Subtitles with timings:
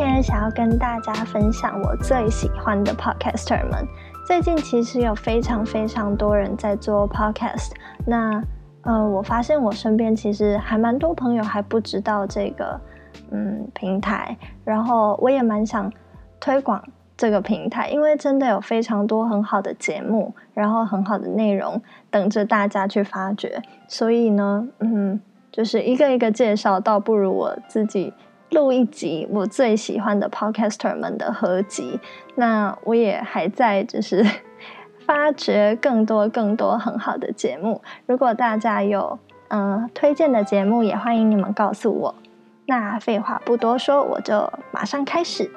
[0.00, 3.86] 今天想要跟大家分享我最喜欢的 podcaster 们。
[4.26, 7.72] 最近其实有非常非常多人在做 podcast，
[8.06, 8.42] 那
[8.80, 12.80] 呃，我发现我身边其实还蛮多朋友还不知道这个
[13.30, 15.92] 嗯平台，然后我也蛮想
[16.40, 16.82] 推广
[17.14, 25.20] 这个平台，因为真的有非常多很好的节目，然后很好的内容等着大家去发掘，所以呢，嗯。
[25.52, 28.14] 就是一个一个介绍，倒不如我自己
[28.50, 32.00] 录一集我最喜欢的 podcaster 们的合集。
[32.34, 34.24] 那我也还在就是
[35.06, 37.80] 发掘更多更多很好的节目。
[38.06, 39.18] 如果大家有
[39.48, 42.14] 嗯推荐的节目，也欢迎你们告诉我。
[42.66, 45.50] 那废话不多说，我就马上开始。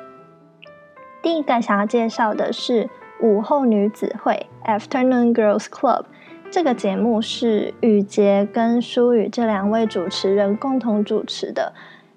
[1.21, 2.89] 第一个想要介绍的是
[3.21, 6.05] 午后女子会 Afternoon Girls Club。
[6.51, 11.73] 这个节目是雨洁跟舒雨这两位主持人共同主持的。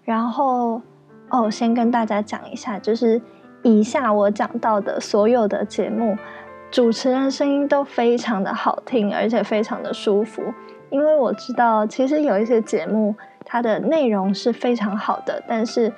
[0.06, 0.80] 然后，
[1.28, 3.20] 哦，先跟大家讲一下，就是
[3.62, 6.16] 以下我讲到的所有的节目，
[6.70, 10.42] 主持人声音都非常的好听，而且非常的舒服。
[10.88, 15.92] 因为我知道，其实有一些节目它的内容是非常好的，但是，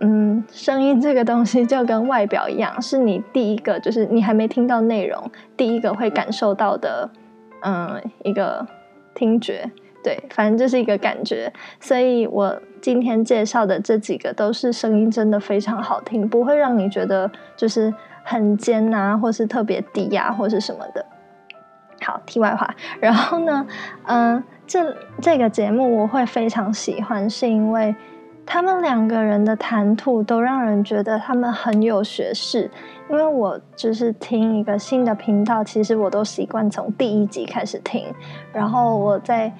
[0.00, 7.10] 嗯，声音这个东西就跟外表一样，是你第一个，就是你还没听到内容，第一个会感受到的。
[7.60, 8.64] 嗯，一个
[9.16, 9.68] 听觉，
[10.02, 11.52] 对，反正就是一个感觉。
[11.80, 21.04] 所以我今天介绍的这几个都是声音真的非常好听，不会让你觉得就是很尖啊，或是特别低呀，或是什么的。
[22.00, 22.74] 好，题外话。
[23.00, 23.66] 然后呢，
[24.06, 27.94] 嗯，这这个节目我会非常喜欢，是因为。
[28.50, 32.70] 他们两个人的谈吐都让人觉得他们很有学识，
[33.10, 38.06] 因为我就是听一个新的频道，其实我都习惯从第一集开始听，
[38.50, 39.52] 然后我在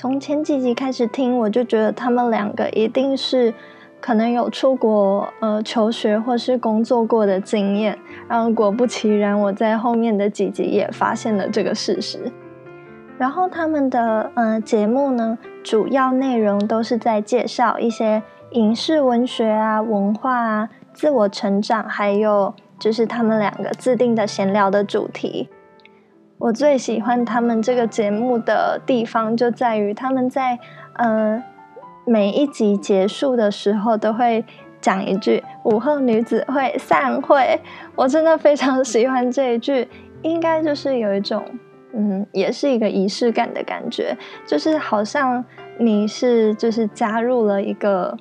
[0.00, 3.52] 从前几集开始听，我就觉得他们两个一定是
[4.00, 12.32] 可能有出国呃求学或是工作过的经验，然后果不其然，我在后面的几集也发现了这个事实。
[13.18, 18.22] 然后他们的呃节目呢，主要内容都是在介绍一些
[18.52, 25.50] 影视文学啊、文化啊、自我成长，还有就是他们两个自定的闲聊的主题。
[26.40, 30.58] 我最喜欢他们这个节目的地方，就在于他们在
[30.94, 31.42] 呃
[32.06, 34.42] 每一集结束的时候都会
[34.80, 37.60] 讲一句“午后女子会散会”，
[37.94, 39.86] 我真的非常喜欢这一句，
[40.22, 41.44] 应该就是有一种。
[41.92, 45.44] 嗯，也是一个仪式感的感觉，就是好像
[45.76, 48.16] 你是就是加入了一个，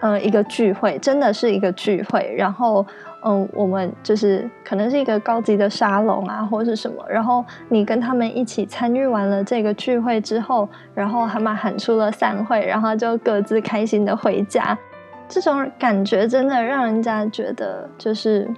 [0.00, 2.32] 呃，一个聚会，真的是一个聚会。
[2.38, 2.86] 然后，
[3.22, 7.04] 嗯，我们就是可能是一个高级的沙龙啊，或者是什么。
[7.08, 14.76] 然后你跟他们一起参与完了这个聚会之后，然后他们喊出了散会，然后就各自开心的回家。
[15.28, 18.48] 这种感觉真的让人家觉得就是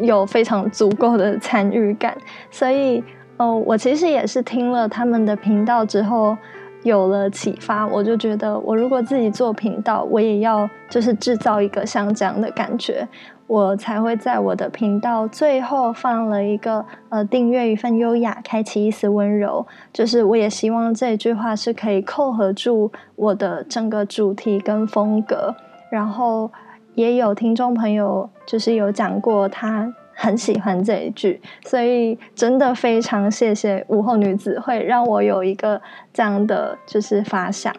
[0.00, 2.16] 有非常足够的参与感，
[2.50, 3.02] 所以。
[3.42, 6.36] 哦，我其实也是听了他们的频道之后
[6.82, 13.06] 有了启发，我就觉得我如果自己做频道，我也要就是制造一个像这样的感觉，
[13.46, 25.54] 我才会在我的频道最后放了一个呃订阅一份优雅，开启一丝温柔，就是我也希望这句话是可以扣合住我的整个主题跟风格，
[25.90, 26.50] 然后
[26.94, 29.92] 也有听众朋友就是有讲过他。
[30.22, 35.80] 很喜欢这一句，所以真的非常谢谢午后女子会让我有一个
[36.12, 37.74] 这样的就是发想。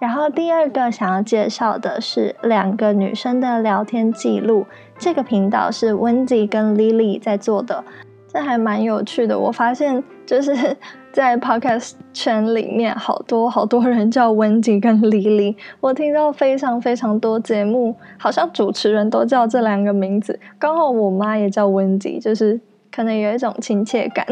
[0.00, 4.66] 然后第二个想要介绍的是两个女生的聊天记录，
[4.98, 7.84] 这个频道是温迪跟 Lily 在做的，
[8.32, 9.38] 这还蛮有趣的。
[9.38, 10.76] 我发现就是。
[11.12, 20.38] 在 podcast 圈里面，好多好多人叫 Wendy 跟 Lily，我听到非常非常多节目，好像主持人都叫这两个名字。
[20.56, 22.60] 刚好我妈也叫 Wendy，就是
[22.94, 24.24] 可能有一种亲切感。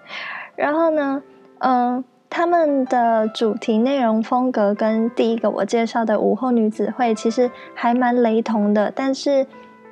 [0.56, 1.22] 然后呢，
[1.60, 9.46] 嗯，他们的主题内容风格跟第一个我介绍的午后女子会其实还蛮雷同的，但是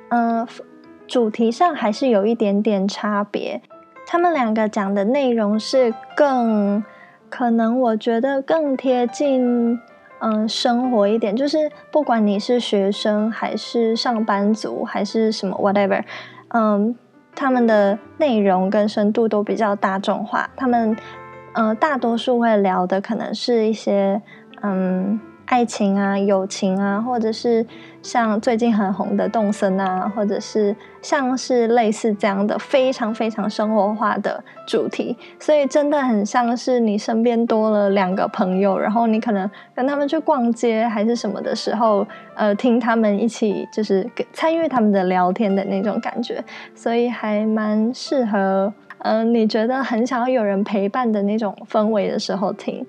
[0.09, 0.47] 嗯，
[1.09, 3.61] 主题上还是有一点点差别。
[4.05, 6.83] 他们两个讲的内容是更
[7.29, 9.79] 可能，我觉得更贴近
[10.19, 11.35] 嗯生活一点。
[11.35, 16.03] 就是不管你是学生还是上班族还是什么 whatever，
[16.49, 16.95] 嗯，
[17.35, 20.47] 他们的内容跟深度都比较大众化。
[20.55, 20.95] 他们
[21.53, 24.21] 嗯大多数会聊的可能是一些
[24.61, 25.19] 嗯
[25.49, 27.65] 爱情啊、友情啊，或者是
[28.03, 42.05] 像最近很红的动森啊，或者是像是类似这样的非常非常生活化的主题，所以真的很像是你身边多了两个朋友，然后你可能跟他们去逛街还是什么的时候，
[42.35, 46.43] 呃，听他们一起就是参与他们的聊天的那种感觉，
[46.75, 52.85] 所以还蛮适合，嗯，你觉得很想要有人陪伴的那种氛围的时候听。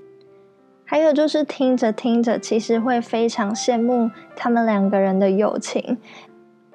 [0.90, 5.96] 还有就是听着听着，其实会非常羡慕他们两个人的友情。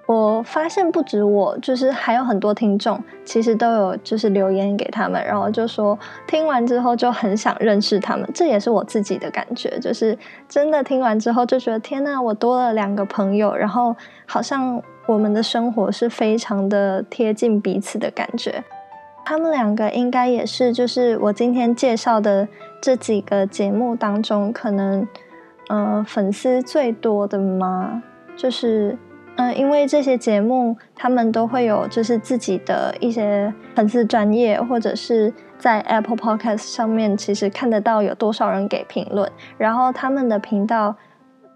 [0.05, 8.25] 我发现不止我，就是还有很多听众，其实都有就是留言给他们，然后就说听完之后就很想认识他们。
[8.33, 10.17] 这也是我自己的感觉，就是
[10.47, 13.93] 真的听完之后就觉得天呐，我多了两个朋友，然后
[14.25, 18.63] 好像我们的生活是非常的贴近彼此的感觉。
[19.27, 22.47] 他们两个应该也是，就是我今天介绍的
[22.85, 25.07] 这几个节目当中，可能，
[25.69, 28.03] 呃，粉丝最多的吗？
[28.37, 28.95] 就是，
[29.37, 40.95] 嗯，因为这些节目他们都会有，就是自己的一些粉丝专业，或者是在 Apple Podcast 上面，其实看得到有多少人给评论，然后他们的频道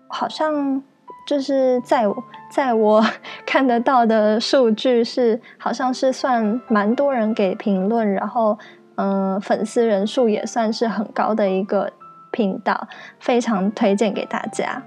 [0.08, 0.82] 好像。
[1.28, 2.06] 就是在
[2.50, 3.06] 在我
[3.46, 8.58] 看得到的数据是，好像是算蛮多人给评论，然后
[9.02, 11.90] 嗯，粉丝人数也算是很高的一个
[12.32, 14.84] 频道，非常推荐给大家。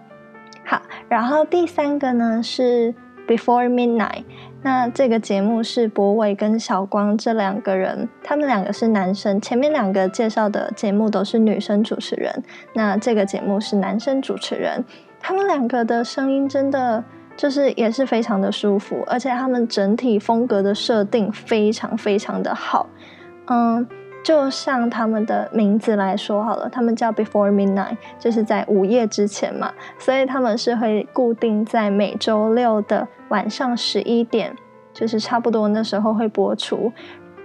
[0.66, 2.94] 好，然后第三个呢是
[3.26, 4.24] Before Midnight，
[4.60, 12.44] 那这个节目是博伟跟小光这两个人，他们两个是男生，前面两个介绍的节目都是女生主持人，
[12.74, 14.84] 那这个节目是男生主持人。
[15.18, 17.02] 他们两个的声音真的
[17.34, 22.86] 就是也是非常的舒服，而且他们整体风格的设定非常非常的好。
[23.46, 23.86] 嗯，
[24.22, 34.56] 就像他们的名字来说好了，他们叫 Before Midnight，就是在午夜之前嘛，所以他们是会固定在每周六的晚上十一点，
[34.92, 36.92] 就是差不多那时候会播出。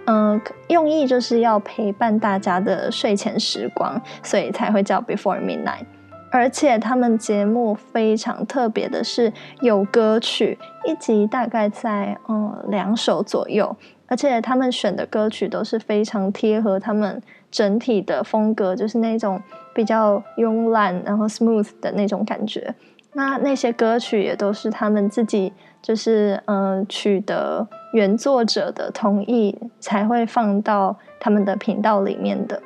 [0.05, 0.39] 嗯，
[0.69, 5.85] 用意就是要陪伴大家的睡前时光，所以才会叫 Before Midnight。
[6.29, 9.31] 而且他们节目非常特别的是
[9.61, 13.75] 有歌曲，一集大概在嗯两首左右，
[14.07, 17.21] 而且他们选的歌曲都是非常贴合他们
[17.51, 19.41] 整体的风格，就是那种
[19.73, 22.73] 比较慵懒然后 smooth 的那种感觉。
[23.13, 25.51] 那那些歌曲也都是他们自己
[25.81, 32.61] 就是嗯取得原作者的同意才会放到他们的频道里面的。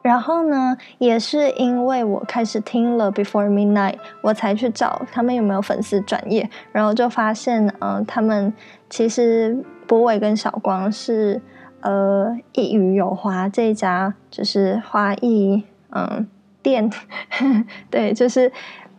[0.00, 8.54] 然后呢，也是因为我开始听了 Before Midnight，我才去找他们有没有粉丝转业，然后就发现，嗯，他们
[8.88, 11.40] 其实波伟跟小光是，
[11.80, 16.26] 呃，一语有花这家就是花艺，嗯，
[16.62, 16.90] 店，
[17.90, 18.50] 对，就是，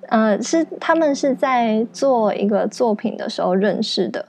[0.07, 4.25] 呃，是他们是在做一个作品的时候认识的。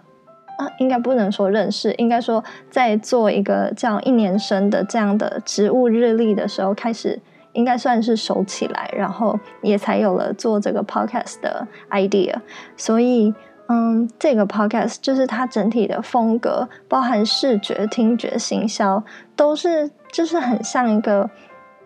[0.58, 7.20] 啊，应该不能说认识，应该说在做一个叫一年生的这样的植物日历的时候开始，
[7.52, 12.34] 应该算是熟起来，然后也才有了做这个 podcast 的 idea。
[12.76, 13.32] 所以，
[13.68, 19.02] 嗯，这个 podcast 就是它整体的风格，包含视觉、听觉、行销，
[19.36, 21.28] 都是就是很像一个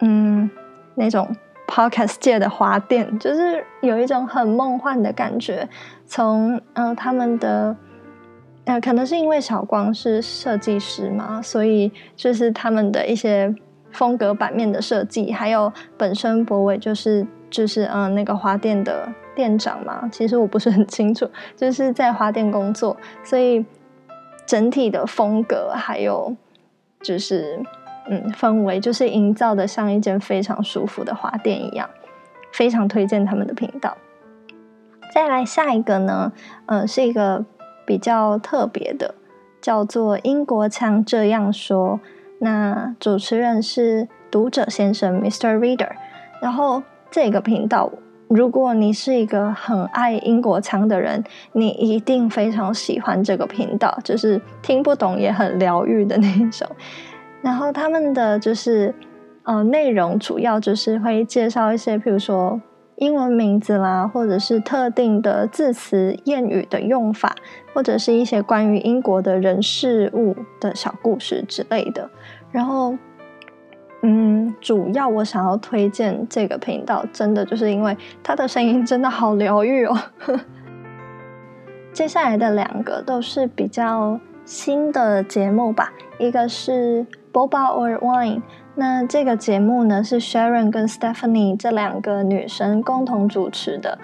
[0.00, 0.50] 嗯
[0.94, 1.29] 那种
[1.67, 5.69] podcast 界的花店，就是有一种很梦幻的感觉。
[6.06, 7.77] 从嗯他们的。
[8.65, 13.53] 呃，可能是因为小光是设计师嘛，所以就是他们的一些
[13.91, 23.65] 风格版面的设计，还有本身博伟就是就是嗯那个花店的店长嘛，其实我不是很清楚，就是在花店工作，所以
[24.46, 26.36] 整体的风格还有
[27.03, 27.62] 就是
[28.08, 31.89] 嗯氛围，就是营造的像一间非常舒服的花店一样，
[32.53, 33.96] 非常推荐他们的频道。
[35.15, 36.32] 再来下一个呢，
[36.67, 37.44] 嗯，是一个。
[37.84, 39.17] 比较特别的，
[39.60, 41.98] 叫做英国腔这样说。
[42.39, 45.58] 那主持人是读者先生 Mr.
[45.58, 45.91] Reader。
[46.41, 47.91] 然后这个频道，
[48.34, 51.22] 如果你是一个很爱英国腔的人，
[51.53, 56.67] 你一定非常喜欢这个频道，就是听不懂也很疗愈的那种。
[57.43, 58.94] 然后他们的就是
[59.43, 62.60] 呃内容主要就是会介绍一些，譬如说。
[62.96, 67.34] 英文名字啦，或者是特定的字词、谚语的用法，
[67.74, 72.08] 或者是一些关于英国的人事物的小故事之类的。
[72.53, 72.94] 然后，
[74.03, 79.97] 嗯，主要我想要推荐这个频道，真的就是因为他的声音真的好疗愈哦。
[81.93, 88.43] 接下来的两个都是比较新的节目吧，一个是 Boba or Wine，
[88.75, 93.99] 那这个节目呢是 Sharon 跟 Stephanie 这两个女生共同主持的，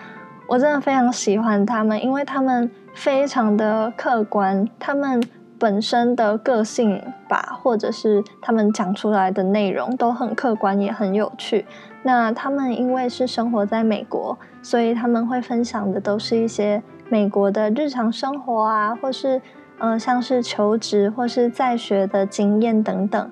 [0.47, 5.21] 我真的非常喜欢她们，因为她们非常的客观，她们
[5.59, 11.67] 本身的个性吧，或者是他们讲出来的内容都很客观，也很有趣。
[12.03, 19.43] 那他们因为是生活在美国，所以他们会分享的都是一些美国的日常生活啊，或是
[19.79, 23.31] 呃像是求职或是在学的经验等等。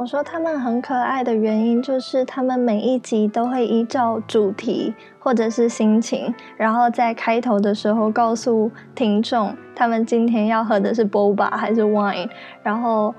[0.00, 12.30] 我说他们很可爱的原因，就是他们每一集都会依照主题或者是心情，然后在开头的时候告诉听众，他们今天要喝的是 boba 还是 wine，
[12.62, 13.14] 然后，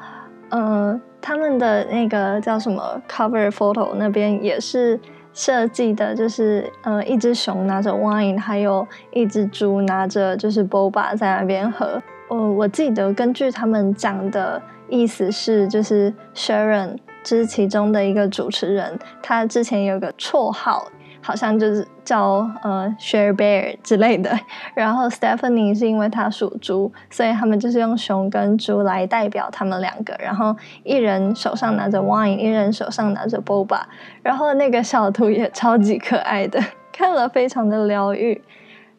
[0.50, 5.00] 嗯，他们的那个叫什么 cover photo 那边也是
[5.34, 12.02] 设计的，就是呃一只熊拿着 wine，还有一只猪拿着就是 boba 在那边喝。
[12.32, 14.60] 嗯，我记得根据他们讲的。
[14.92, 20.86] 意思是，就是 Sharon，就是其中的一个主持人，他之前有个绰号，
[21.22, 24.38] 好像就是叫呃 Share Bear 之类的。
[24.76, 30.14] 然后 Stephanie 是因为他属猪，所以他们就是用熊跟猪来代表他们两个。
[30.20, 33.82] 然后一人手上拿着 wine，一人手上拿着 boba。
[34.22, 36.60] 然后那个小图也超级可爱的，
[36.92, 38.42] 看了非常的疗愈。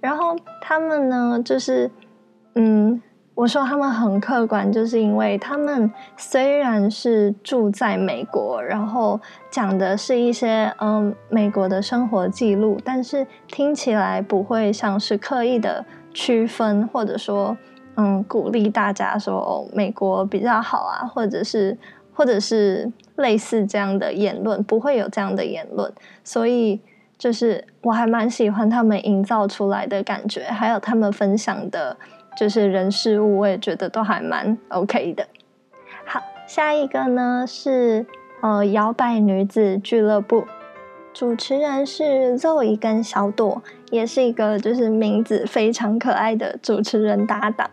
[0.01, 1.91] 然后他们呢，就是
[2.55, 3.03] 嗯。
[3.35, 9.19] 我说他们很客观，就是因为他们虽然是住在美国，然后
[9.51, 17.57] 讲的是一些嗯美国的生活记录，但是听起来不会像是刻意的区分，或者说
[17.97, 21.77] 嗯鼓励大家说美国比较好啊，或者是
[22.13, 25.91] 或者是类似这样的言论，不会有这样的言论。
[26.23, 26.79] 所以
[27.17, 31.97] 就是我还蛮喜欢他们营造出来的感觉，还有他们分享的。
[32.37, 35.27] 就是人事物，我也觉得都还蛮 OK 的。
[36.05, 38.07] 好，下一个呢是
[38.41, 40.45] 呃摇摆女子俱乐部，
[41.13, 47.71] 主持人是 Zoe 跟小朵，也是一个就是名字非常可爱的主持人搭档。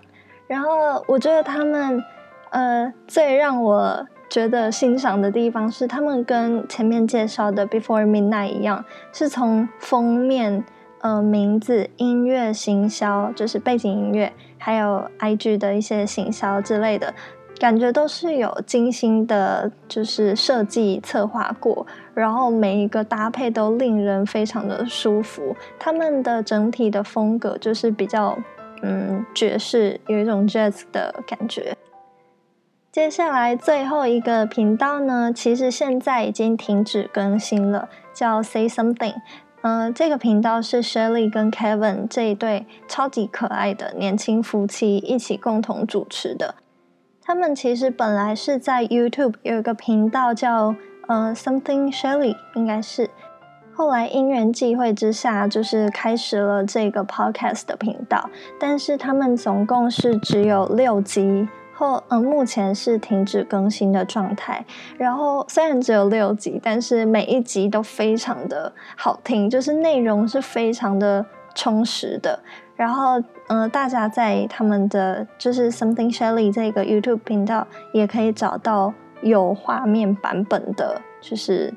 [0.47, 2.03] 然后我觉得他们
[2.49, 10.65] 呃最让我觉得欣赏的地方是，他们跟前面介绍的 Before Midnight 一样，是从封面。
[11.01, 17.13] 呃，名字、音乐、行销，就是背景音乐，还有 IG 的一些行销之类的，
[17.57, 25.55] 感觉都是有精心的，就是设计策划过，然后每一个搭配都令人非常的舒服。
[25.79, 28.37] 他们的整体的风格就是比较，
[28.81, 31.77] 嗯，爵士，有一种 jazz 的感觉。
[32.91, 39.13] 接下来最后一个频道呢，其实现在已经停止更新了，叫 Say Something。
[39.61, 46.55] 嗯，这个频道是 Shelly 跟 Kevin 这一对超级可爱的年轻夫妻一起共同主持的。
[47.21, 50.73] 他们其实本来是在 YouTube 有一个频道叫
[51.07, 53.09] 呃 Something Shelly，应该是。
[53.73, 58.29] 后来因缘际会之下，就是开始了这个 Podcast 的频道。
[58.59, 61.47] 但是他们总共是只有六集。
[61.79, 64.65] 后嗯，目前是停止更新的状态。
[64.97, 72.37] 然后虽然只有六集，但是每一集都非常的好听，就是内容是非常的充实的。
[72.75, 81.73] 然后嗯，大家在他们的就是 Something Shelly 这个 YouTube 频道也可以找到有画面版本的，就是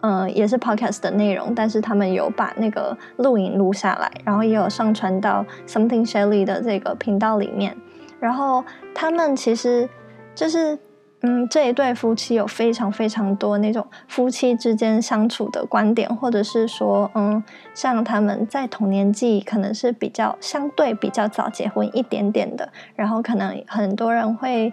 [0.00, 7.74] 嗯，也是 Podcast 的内容，但是他们有把那个录影录下来，然后也有上传到 Something Shelly 的这个频道里面。
[8.20, 9.88] 然后他们其实
[10.34, 10.78] 就是，
[11.22, 17.42] 嗯，这一对夫妻有非常非常多那种夫妻之间相处的观点，或者是说，嗯，
[17.74, 24.72] 像他们在同年纪可能是比较相对比较早结婚一点点的，然后可能很多人会，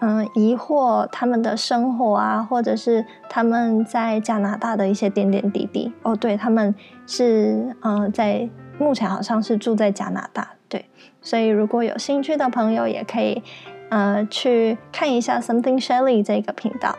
[0.00, 5.92] 嗯，疑惑他们的生活啊，或者是他们在加拿大的一些点点滴滴。
[6.02, 6.74] 哦，对，他们
[7.06, 10.57] 是，嗯，在目前好像是住在加拿大。
[10.68, 10.84] 对，
[11.22, 13.42] 所以如果有兴趣的朋友，也可以
[13.88, 16.96] 呃去看一下 Something Shelly 这个频道。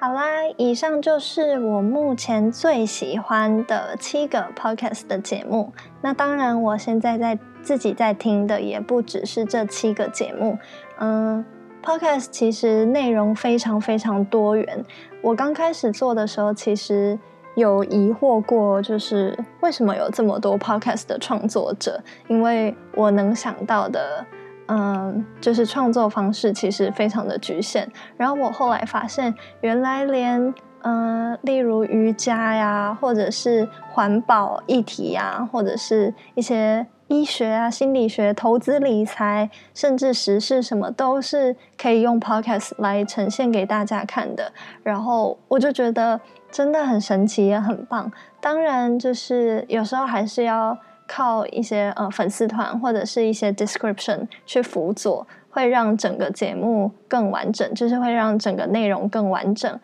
[0.00, 0.24] 好啦，
[0.56, 5.72] 以上就是我目前最喜欢的七个 Podcast 的节目。
[6.02, 10.58] 那当然，我现在在自己在听的也不只是这七个节目。
[11.00, 11.44] 嗯
[11.82, 14.84] ，Podcast 其实内容非常非常多元。
[15.22, 17.18] 我刚开始做的时候，其实。
[17.58, 22.00] 有疑惑过，就是为什么有这么多 podcast 的创作者？
[22.28, 24.24] 因为我能想到的，
[24.68, 27.90] 嗯，就是创作方式其实非常的局限。
[28.16, 44.52] 然后我后来发现，原来连，嗯，例如瑜伽呀，或者是环保议题呀，或者是一些医学啊、心理学、投资理财，甚至时事什么，都是可以用 podcast 来呈现给大家看的。
[44.84, 48.10] 然后我就觉得真的很神奇，也很棒。
[48.40, 50.76] 当然，就是有时候还是要
[51.06, 59.80] 靠一些呃粉丝团或者是一些 description 去辅佐，会让整个节目更完整，就是会让整个内容更完整。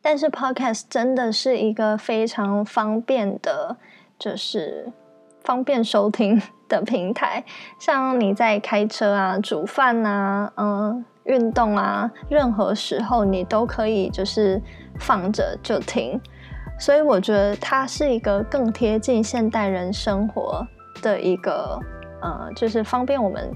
[0.00, 3.76] 但是 podcast 真的是一个非常方便的，
[4.18, 4.92] 就是。
[5.44, 6.40] 方便收听
[6.70, 7.44] 的平台，
[7.78, 14.60] 像你在开车啊、煮饭啊、嗯、运动啊，任何时候你都可以就是
[14.98, 16.20] 放着就听。
[16.78, 20.66] 所以我觉得它是一个更贴近现代人生活
[21.02, 21.78] 的一个，
[22.20, 23.50] 呃，就是方便我们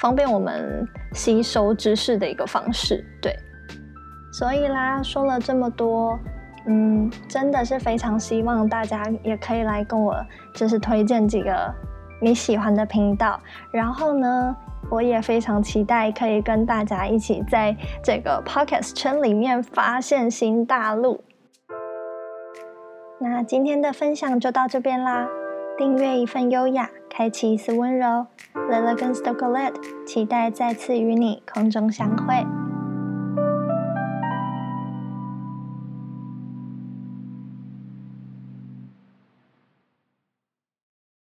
[0.00, 3.04] 方便我们吸收知识的一个方式。
[3.20, 3.36] 对，
[4.32, 6.18] 所以啦，说了这么多。
[6.64, 10.14] 嗯，真的是非常希望大家也可以来跟我，
[10.54, 11.74] 就是推荐几个
[12.20, 13.40] 你喜欢的频道。
[13.72, 14.56] 然后呢，
[14.92, 21.24] 我也非常期待可以跟大家一起在这个 podcast 圈里面发现新大陆。
[23.18, 25.26] 那今天的分享就到这边啦，
[25.78, 28.26] 订阅一份优雅，开启一丝温柔，
[28.68, 32.61] 乐乐跟 s t o c o l e t 期待再次与你空中相会。